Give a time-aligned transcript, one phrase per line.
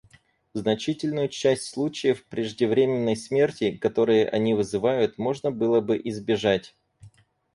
[0.55, 6.75] Значительную часть случаев преждевременной смерти, которые они вызывают, можно было бы избежать.